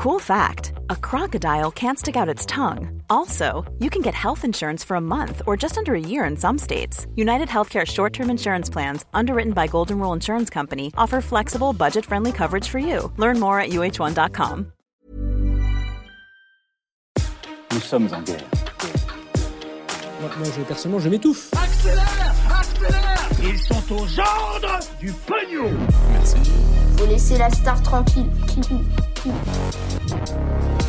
[0.00, 3.02] Cool fact a crocodile can't stick out its tongue.
[3.10, 6.38] Also, you can get health insurance for a month or just under a year in
[6.38, 7.06] some states.
[7.16, 12.06] United Healthcare short term insurance plans, underwritten by Golden Rule Insurance Company, offer flexible, budget
[12.06, 13.12] friendly coverage for you.
[13.18, 14.72] Learn more at uh1.com.
[17.70, 18.48] Nous sommes en guerre.
[20.22, 21.50] Moi, moi, je, personnellement, je m'étouffe.
[21.52, 25.76] Accélère Accélère Ils sont aux ordres du pognon
[26.96, 28.30] Faut laisser la star tranquille.
[29.22, 30.79] cu.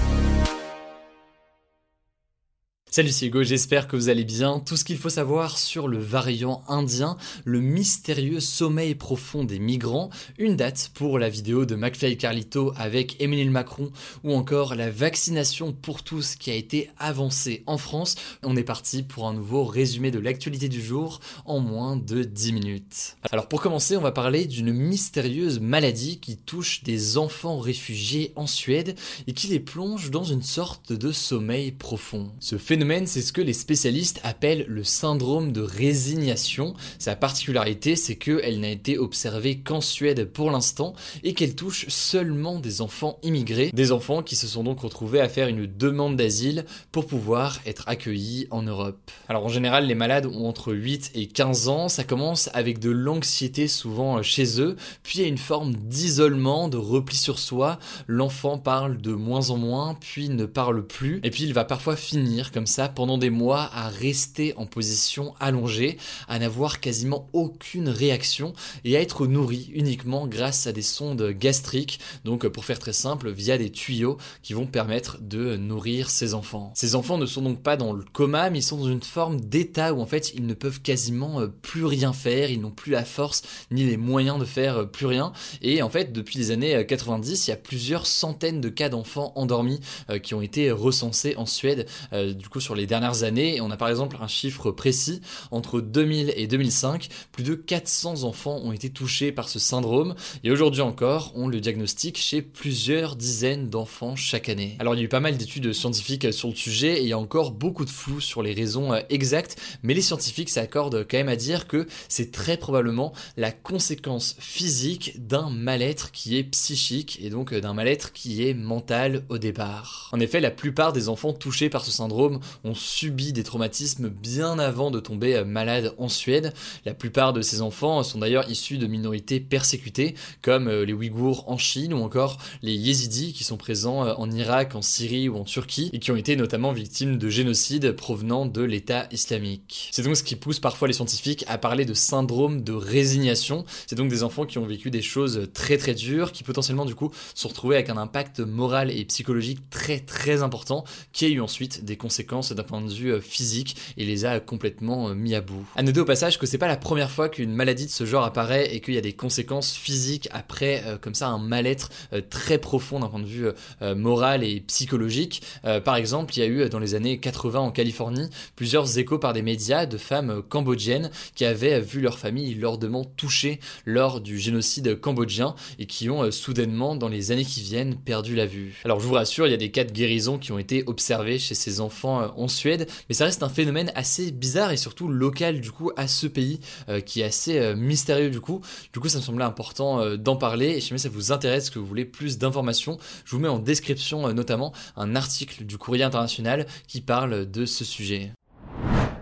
[2.93, 4.59] Salut c'est Hugo, j'espère que vous allez bien.
[4.59, 10.09] Tout ce qu'il faut savoir sur le variant indien, le mystérieux sommeil profond des migrants,
[10.37, 13.93] une date pour la vidéo de McFly Carlito avec Emmanuel Macron
[14.25, 18.15] ou encore la vaccination pour tous qui a été avancée en France.
[18.43, 22.51] On est parti pour un nouveau résumé de l'actualité du jour en moins de 10
[22.51, 23.15] minutes.
[23.31, 28.47] Alors pour commencer, on va parler d'une mystérieuse maladie qui touche des enfants réfugiés en
[28.47, 32.33] Suède et qui les plonge dans une sorte de sommeil profond.
[32.81, 36.73] C'est ce que les spécialistes appellent le syndrome de résignation.
[36.97, 42.59] Sa particularité, c'est qu'elle n'a été observée qu'en Suède pour l'instant et qu'elle touche seulement
[42.59, 46.65] des enfants immigrés, des enfants qui se sont donc retrouvés à faire une demande d'asile
[46.91, 49.11] pour pouvoir être accueillis en Europe.
[49.29, 52.89] Alors en général, les malades ont entre 8 et 15 ans, ça commence avec de
[52.89, 58.97] l'anxiété souvent chez eux, puis a une forme d'isolement, de repli sur soi, l'enfant parle
[58.97, 62.67] de moins en moins, puis ne parle plus, et puis il va parfois finir comme
[62.71, 68.97] ça pendant des mois à rester en position allongée, à n'avoir quasiment aucune réaction et
[68.97, 73.57] à être nourri uniquement grâce à des sondes gastriques, donc pour faire très simple, via
[73.57, 76.71] des tuyaux qui vont permettre de nourrir ces enfants.
[76.75, 79.41] Ces enfants ne sont donc pas dans le coma, mais ils sont dans une forme
[79.41, 82.91] d'état où en fait ils ne peuvent quasiment euh, plus rien faire, ils n'ont plus
[82.91, 85.33] la force ni les moyens de faire euh, plus rien.
[85.61, 88.89] Et en fait, depuis les années 90, euh, il y a plusieurs centaines de cas
[88.89, 89.79] d'enfants endormis
[90.23, 91.87] qui ont été recensés en Suède.
[92.11, 93.59] Du coup, sur les dernières années.
[93.59, 95.21] On a par exemple un chiffre précis.
[95.51, 100.15] Entre 2000 et 2005, plus de 400 enfants ont été touchés par ce syndrome.
[100.43, 104.75] Et aujourd'hui encore, on le diagnostique chez plusieurs dizaines d'enfants chaque année.
[104.79, 107.13] Alors il y a eu pas mal d'études scientifiques sur le sujet et il y
[107.13, 109.57] a encore beaucoup de flou sur les raisons euh, exactes.
[109.83, 115.25] Mais les scientifiques s'accordent quand même à dire que c'est très probablement la conséquence physique
[115.27, 120.09] d'un mal-être qui est psychique et donc euh, d'un mal-être qui est mental au départ.
[120.11, 124.59] En effet, la plupart des enfants touchés par ce syndrome ont subi des traumatismes bien
[124.59, 126.53] avant de tomber malades en Suède.
[126.85, 131.49] La plupart de ces enfants sont d'ailleurs issus de minorités persécutées, comme euh, les Ouïghours
[131.49, 135.37] en Chine ou encore les Yézidis qui sont présents euh, en Irak, en Syrie ou
[135.37, 139.89] en Turquie et qui ont été notamment victimes de génocides provenant de l'État islamique.
[139.91, 143.65] C'est donc ce qui pousse parfois les scientifiques à parler de syndrome de résignation.
[143.87, 146.95] C'est donc des enfants qui ont vécu des choses très très dures, qui potentiellement du
[146.95, 150.83] coup se retrouvés avec un impact moral et psychologique très très important,
[151.13, 154.39] qui a eu ensuite des conséquences d'un point de vue euh, physique et les a
[154.39, 155.65] complètement euh, mis à bout.
[155.75, 158.73] À au passage que c'est pas la première fois qu'une maladie de ce genre apparaît
[158.73, 161.89] et qu'il y a des conséquences physiques après euh, comme ça un mal-être
[162.29, 163.47] très profond d'un point de vue
[163.95, 165.41] moral et psychologique.
[165.83, 169.33] par exemple, il y a eu dans les années 80 en Californie plusieurs échos par
[169.33, 174.99] des médias de femmes cambodgiennes qui avaient vu leur famille lourdement touchée lors du génocide
[174.99, 178.79] cambodgien et qui ont soudainement dans les années qui viennent perdu la vue.
[178.85, 181.39] Alors je vous rassure, il y a des cas de guérison qui ont été observés
[181.39, 185.61] chez ces enfants en Suède, mais ça reste un phénomène assez bizarre et surtout local
[185.61, 186.59] du coup à ce pays
[186.89, 188.61] euh, qui est assez euh, mystérieux du coup.
[188.93, 191.69] Du coup, ça me semblait important euh, d'en parler et si jamais ça vous intéresse,
[191.69, 196.03] que vous voulez plus d'informations, je vous mets en description notamment un article du Courrier
[196.03, 198.31] international qui parle de ce sujet.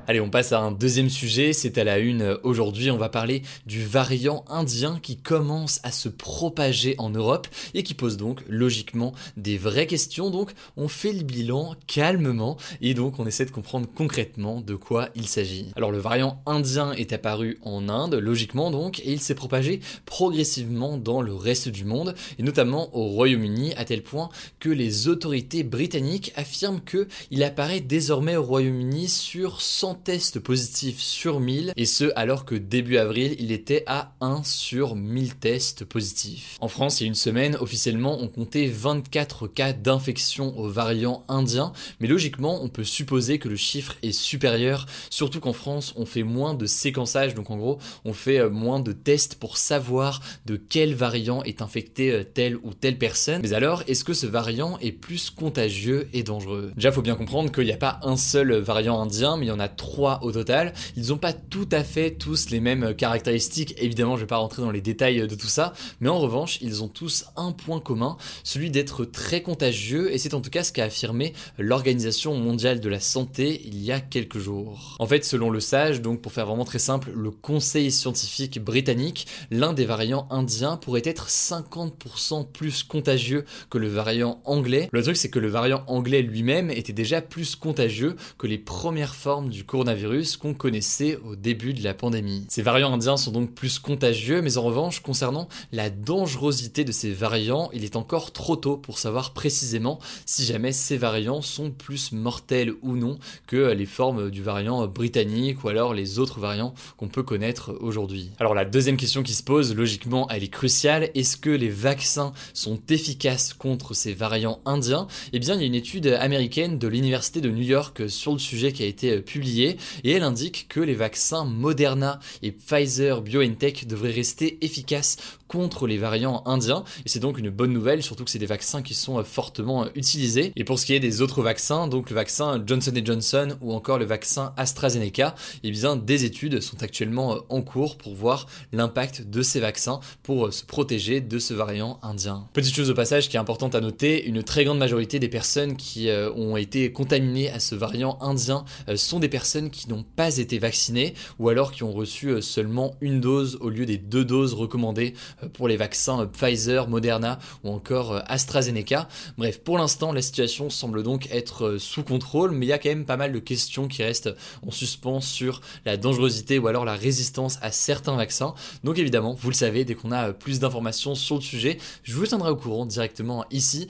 [0.10, 3.44] Allez, on passe à un deuxième sujet, c'est à la une aujourd'hui, on va parler
[3.68, 9.14] du variant indien qui commence à se propager en Europe et qui pose donc logiquement
[9.38, 10.32] des vraies questions.
[10.32, 15.10] Donc on fait le bilan calmement et donc on essaie de comprendre concrètement de quoi
[15.14, 15.68] il s'agit.
[15.76, 20.98] Alors le variant indien est apparu en Inde, logiquement donc, et il s'est propagé progressivement
[20.98, 25.62] dans le reste du monde et notamment au Royaume-Uni à tel point que les autorités
[25.62, 31.86] britanniques affirment que il apparaît désormais au Royaume-Uni sur 100 tests positifs sur 1000, et
[31.86, 36.58] ce alors que début avril, il était à 1 sur 1000 tests positifs.
[36.62, 41.24] En France, il y a une semaine, officiellement, on comptait 24 cas d'infection au variant
[41.28, 46.06] indien, mais logiquement, on peut supposer que le chiffre est supérieur, surtout qu'en France, on
[46.06, 50.22] fait moins de séquençage, donc en gros, on fait euh, moins de tests pour savoir
[50.46, 53.42] de quel variant est infecté euh, telle ou telle personne.
[53.42, 56.72] Mais alors, est-ce que ce variant est plus contagieux et dangereux?
[56.76, 59.52] Déjà, faut bien comprendre qu'il n'y a pas un seul variant indien, mais il y
[59.52, 59.89] en a trois
[60.22, 60.74] au total.
[60.96, 64.62] Ils n'ont pas tout à fait tous les mêmes caractéristiques, évidemment je vais pas rentrer
[64.62, 68.18] dans les détails de tout ça, mais en revanche ils ont tous un point commun,
[68.44, 72.90] celui d'être très contagieux, et c'est en tout cas ce qu'a affirmé l'Organisation mondiale de
[72.90, 74.96] la santé il y a quelques jours.
[75.00, 79.28] En fait, selon le SAGE, donc pour faire vraiment très simple, le Conseil scientifique britannique,
[79.52, 84.90] l'un des variants indiens pourrait être 50% plus contagieux que le variant anglais.
[84.92, 89.16] Le truc c'est que le variant anglais lui-même était déjà plus contagieux que les premières
[89.16, 92.46] formes du coronavirus qu'on connaissait au début de la pandémie.
[92.50, 97.12] Ces variants indiens sont donc plus contagieux, mais en revanche, concernant la dangerosité de ces
[97.12, 102.12] variants, il est encore trop tôt pour savoir précisément si jamais ces variants sont plus
[102.12, 107.08] mortels ou non que les formes du variant britannique ou alors les autres variants qu'on
[107.08, 108.32] peut connaître aujourd'hui.
[108.40, 111.12] Alors la deuxième question qui se pose, logiquement, elle est cruciale.
[111.14, 115.06] Est-ce que les vaccins sont efficaces contre ces variants indiens?
[115.32, 118.40] Eh bien, il y a une étude américaine de l'université de New York sur le
[118.40, 123.88] sujet qui a été publiée et elle indique que les vaccins Moderna et Pfizer BioNTech
[123.88, 125.18] devraient rester efficaces
[125.50, 128.82] contre les variants indiens et c'est donc une bonne nouvelle surtout que c'est des vaccins
[128.82, 132.64] qui sont fortement utilisés et pour ce qui est des autres vaccins donc le vaccin
[132.66, 137.98] Johnson Johnson ou encore le vaccin AstraZeneca eh bien des études sont actuellement en cours
[137.98, 142.48] pour voir l'impact de ces vaccins pour se protéger de ce variant indien.
[142.54, 145.76] Petite chose au passage qui est importante à noter, une très grande majorité des personnes
[145.76, 150.04] qui euh, ont été contaminées à ce variant indien euh, sont des personnes qui n'ont
[150.04, 153.98] pas été vaccinées ou alors qui ont reçu euh, seulement une dose au lieu des
[153.98, 155.14] deux doses recommandées
[155.54, 159.08] pour les vaccins Pfizer, Moderna ou encore AstraZeneca.
[159.38, 162.90] Bref, pour l'instant, la situation semble donc être sous contrôle, mais il y a quand
[162.90, 164.30] même pas mal de questions qui restent
[164.66, 168.54] en suspens sur la dangerosité ou alors la résistance à certains vaccins.
[168.84, 172.26] Donc évidemment, vous le savez, dès qu'on a plus d'informations sur le sujet, je vous
[172.26, 173.88] tiendrai au courant directement ici.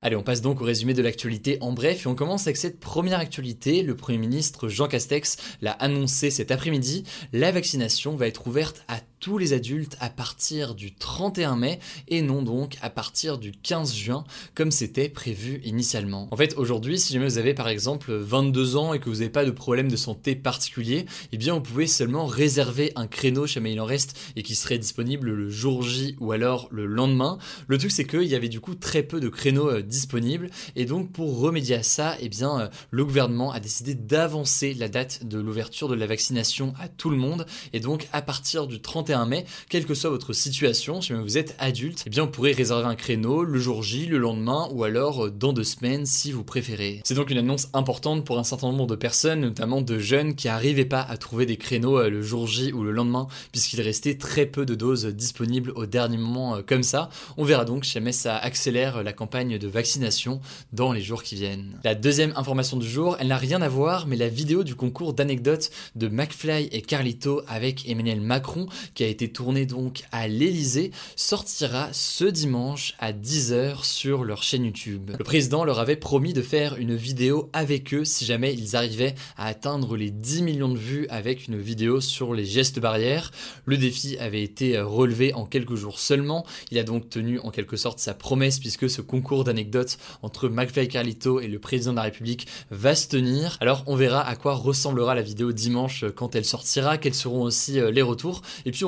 [0.00, 2.78] Allez, on passe donc au résumé de l'actualité en bref et on commence avec cette
[2.78, 3.82] première actualité.
[3.82, 7.02] Le Premier ministre Jean Castex l'a annoncé cet après-midi.
[7.32, 12.22] La vaccination va être ouverte à tous les adultes à partir du 31 mai et
[12.22, 16.28] non donc à partir du 15 juin comme c'était prévu initialement.
[16.30, 19.28] En fait aujourd'hui si jamais vous avez par exemple 22 ans et que vous n'avez
[19.28, 23.60] pas de problème de santé particulier, eh bien vous pouvez seulement réserver un créneau chez
[23.66, 27.36] il en reste et qui serait disponible le jour J ou alors le lendemain.
[27.66, 30.86] Le truc c'est qu'il y avait du coup très peu de créneaux euh, disponibles et
[30.86, 35.26] donc pour remédier à ça, eh bien euh, le gouvernement a décidé d'avancer la date
[35.26, 37.44] de l'ouverture de la vaccination à tout le monde
[37.74, 41.54] et donc à partir du 31 mai, quelle que soit votre situation, si vous êtes
[41.58, 45.26] adulte, eh bien vous pourrez réserver un créneau le jour J, le lendemain ou alors
[45.26, 47.00] euh, dans deux semaines si vous préférez.
[47.04, 50.46] C'est donc une annonce importante pour un certain nombre de personnes, notamment de jeunes qui
[50.46, 54.16] n'arrivaient pas à trouver des créneaux euh, le jour J ou le lendemain puisqu'il restait
[54.16, 57.10] très peu de doses disponibles au dernier moment euh, comme ça.
[57.36, 60.40] On verra donc si jamais ça accélère la campagne de vaccination
[60.72, 61.78] dans les jours qui viennent.
[61.84, 65.12] La deuxième information du jour, elle n'a rien à voir, mais la vidéo du concours
[65.12, 68.66] d'anecdotes de McFly et Carlito avec Emmanuel Macron
[68.98, 74.64] qui a été tourné donc à l'Elysée sortira ce dimanche à 10h sur leur chaîne
[74.64, 75.12] YouTube.
[75.16, 79.14] Le président leur avait promis de faire une vidéo avec eux si jamais ils arrivaient
[79.36, 83.30] à atteindre les 10 millions de vues avec une vidéo sur les gestes barrières.
[83.66, 86.44] Le défi avait été relevé en quelques jours seulement.
[86.72, 90.88] Il a donc tenu en quelque sorte sa promesse puisque ce concours d'anecdotes entre McFly
[90.88, 93.58] Carlito et le président de la République va se tenir.
[93.60, 97.78] Alors on verra à quoi ressemblera la vidéo dimanche quand elle sortira, quels seront aussi
[97.78, 98.42] euh, les retours.
[98.64, 98.87] Et puis